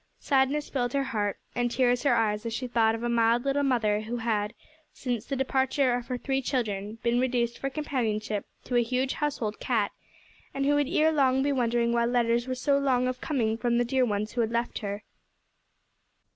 Sadness 0.17 0.67
filled 0.67 0.93
her 0.93 1.03
heart, 1.03 1.37
and 1.53 1.69
tears 1.69 2.01
her 2.01 2.15
eyes, 2.15 2.43
as 2.43 2.51
she 2.55 2.65
thought 2.65 2.95
of 2.95 3.03
a 3.03 3.07
mild 3.07 3.45
little 3.45 3.61
mother 3.61 3.99
who 4.01 4.17
had, 4.17 4.55
since 4.91 5.25
the 5.27 5.35
departure 5.35 5.93
of 5.93 6.07
her 6.07 6.17
three 6.17 6.41
children, 6.41 6.97
been 7.03 7.19
reduced 7.19 7.59
for 7.59 7.69
companionship 7.69 8.47
to 8.63 8.75
a 8.75 8.81
huge 8.81 9.13
household 9.13 9.59
cat, 9.59 9.91
and 10.55 10.65
who 10.65 10.73
would 10.73 10.89
ere 10.89 11.11
long 11.11 11.43
be 11.43 11.51
wondering 11.51 11.93
why 11.93 12.05
letters 12.05 12.47
were 12.47 12.55
so 12.55 12.79
long 12.79 13.07
of 13.07 13.21
coming 13.21 13.57
from 13.59 13.77
the 13.77 13.85
dear 13.85 14.03
ones 14.03 14.31
who 14.31 14.41
had 14.41 14.49
left 14.49 14.79
her. 14.79 15.03